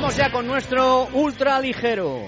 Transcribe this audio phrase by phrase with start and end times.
[0.00, 2.22] Vamos ya con nuestro ultra ligero.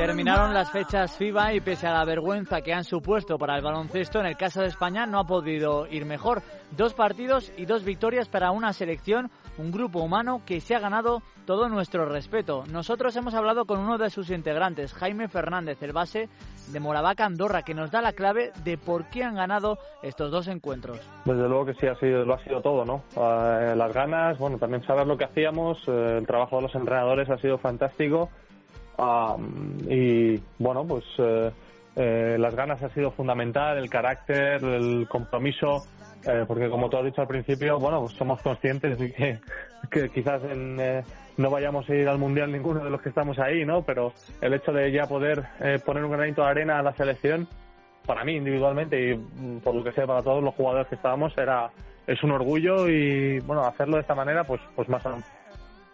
[0.00, 4.18] Terminaron las fechas FIBA y pese a la vergüenza que han supuesto para el baloncesto,
[4.18, 6.40] en el caso de España no ha podido ir mejor.
[6.74, 11.20] Dos partidos y dos victorias para una selección, un grupo humano que se ha ganado
[11.44, 12.64] todo nuestro respeto.
[12.72, 16.30] Nosotros hemos hablado con uno de sus integrantes, Jaime Fernández, el base
[16.72, 20.48] de Moravaca Andorra, que nos da la clave de por qué han ganado estos dos
[20.48, 20.98] encuentros.
[21.26, 23.04] Desde luego que sí, ha sido, lo ha sido todo, ¿no?
[23.16, 27.28] Eh, las ganas, bueno, también saber lo que hacíamos, eh, el trabajo de los entrenadores
[27.28, 28.30] ha sido fantástico
[29.88, 31.50] y bueno, pues eh,
[31.96, 35.84] eh, las ganas ha sido fundamental, el carácter, el compromiso,
[36.26, 39.40] eh, porque como tú has dicho al principio, bueno, pues somos conscientes de
[39.90, 40.42] que, quizás
[41.36, 43.82] no vayamos a ir al mundial ninguno de los que estamos ahí, ¿no?
[43.82, 45.44] Pero el hecho de ya poder
[45.84, 47.48] poner un granito de arena a la selección,
[48.06, 51.36] para mí individualmente y mm, por lo que sé para todos los jugadores que estábamos,
[51.38, 51.70] era
[52.06, 55.22] es un orgullo y bueno, hacerlo de esta manera, pues, pues más aún.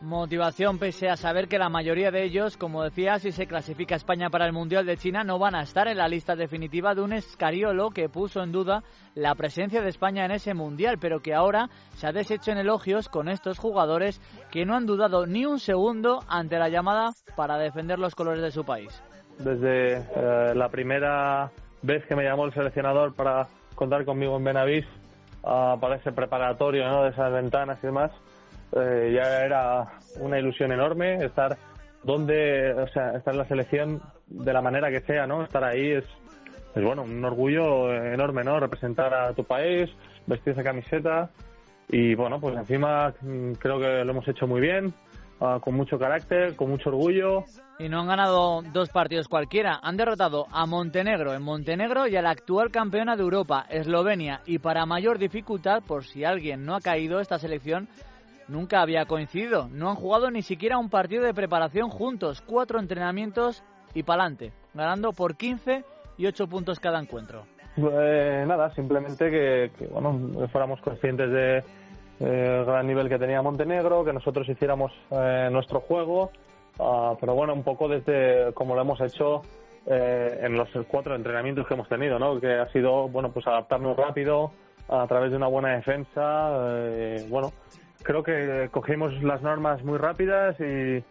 [0.02, 4.28] Motivación pese a saber que la mayoría de ellos, como decía, si se clasifica España
[4.28, 7.14] para el Mundial de China, no van a estar en la lista definitiva de un
[7.14, 8.82] escariolo que puso en duda
[9.14, 13.08] la presencia de España en ese Mundial, pero que ahora se ha deshecho en elogios
[13.08, 17.98] con estos jugadores que no han dudado ni un segundo ante la llamada para defender
[17.98, 19.02] los colores de su país.
[19.38, 24.84] Desde eh, la primera vez que me llamó el seleccionador para contar conmigo en Benavís,
[25.42, 27.04] uh, para ese preparatorio ¿no?
[27.04, 28.10] de esas ventanas y demás,
[28.72, 31.56] eh, ya era una ilusión enorme estar
[32.02, 35.42] donde, o sea, estar en la selección de la manera que sea, ¿no?
[35.42, 36.04] Estar ahí es,
[36.74, 38.60] es bueno, un orgullo enorme, ¿no?
[38.60, 39.90] Representar a tu país,
[40.26, 41.30] vestir esa camiseta
[41.88, 44.92] y bueno, pues encima mm, creo que lo hemos hecho muy bien,
[45.40, 47.44] ah, con mucho carácter, con mucho orgullo.
[47.78, 52.22] Y no han ganado dos partidos cualquiera, han derrotado a Montenegro en Montenegro y a
[52.22, 56.80] la actual campeona de Europa, Eslovenia, y para mayor dificultad, por si alguien no ha
[56.80, 57.88] caído, esta selección
[58.48, 59.68] nunca había coincidido.
[59.70, 63.62] No han jugado ni siquiera un partido de preparación juntos, cuatro entrenamientos
[63.94, 65.84] y pa'lante, ganando por 15
[66.18, 67.44] y 8 puntos cada encuentro.
[67.76, 71.58] Pues nada, simplemente que, bueno, fuéramos conscientes de
[72.20, 76.30] eh, gran nivel que tenía Montenegro, que nosotros hiciéramos eh, nuestro juego,
[76.80, 79.42] ah, pero bueno, un poco desde como lo hemos hecho
[79.86, 82.40] eh, en los cuatro entrenamientos que hemos tenido, ¿no?
[82.40, 84.50] Que ha sido, bueno, pues adaptarnos rápido
[84.88, 87.52] a través de una buena defensa, eh, bueno,
[88.06, 91.02] creo que cogimos las normas muy rápidas y,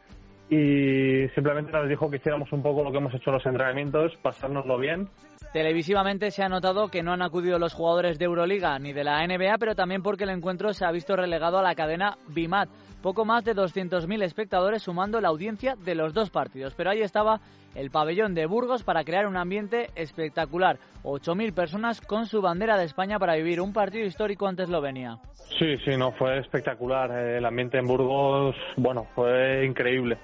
[0.49, 4.15] y simplemente nos dijo que hiciéramos un poco lo que hemos hecho en los entrenamientos,
[4.21, 5.09] pasárnoslo bien.
[5.53, 9.25] Televisivamente se ha notado que no han acudido los jugadores de Euroliga ni de la
[9.25, 12.69] NBA, pero también porque el encuentro se ha visto relegado a la cadena BIMAT.
[13.01, 16.73] Poco más de 200.000 espectadores sumando la audiencia de los dos partidos.
[16.75, 17.39] Pero ahí estaba
[17.75, 20.79] el pabellón de Burgos para crear un ambiente espectacular.
[21.03, 25.19] 8.000 personas con su bandera de España para vivir un partido histórico ante Eslovenia.
[25.57, 27.11] Sí, sí, no, fue espectacular.
[27.11, 30.17] El ambiente en Burgos, bueno, fue increíble.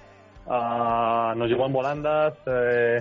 [0.53, 2.33] Ah, nos llevó en volandas.
[2.45, 2.99] Eh,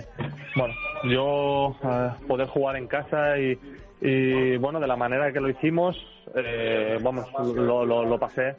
[0.55, 0.73] bueno,
[1.03, 3.59] yo eh, poder jugar en casa y,
[3.99, 5.97] y, bueno, de la manera que lo hicimos,
[6.33, 8.55] eh, vamos, lo, lo, lo pasé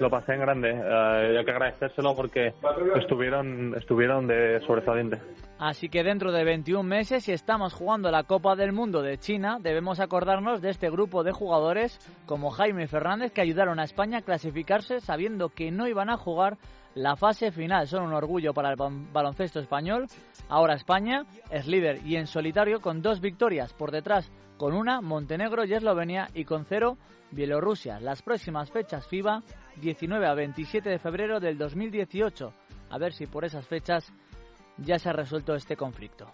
[0.00, 0.70] lo pasé en grande.
[0.70, 2.54] Eh, hay que agradecérselo porque
[2.96, 5.18] estuvieron, estuvieron de sobresaliente.
[5.58, 9.58] Así que dentro de 21 meses, si estamos jugando la Copa del Mundo de China,
[9.60, 14.22] debemos acordarnos de este grupo de jugadores como Jaime Fernández que ayudaron a España a
[14.22, 16.56] clasificarse sabiendo que no iban a jugar
[16.94, 17.86] la fase final.
[17.88, 20.06] Son un orgullo para el baloncesto español.
[20.48, 25.64] Ahora España es líder y en solitario con dos victorias por detrás, con una Montenegro
[25.64, 26.98] y Eslovenia y con cero
[27.30, 28.00] Bielorrusia.
[28.00, 29.42] Las próximas fechas FIBA
[29.76, 32.52] 19 a 27 de febrero del 2018.
[32.90, 34.12] A ver si por esas fechas
[34.76, 36.28] ya se ha resuelto este conflicto.